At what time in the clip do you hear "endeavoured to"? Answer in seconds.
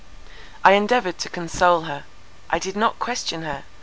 0.71-1.29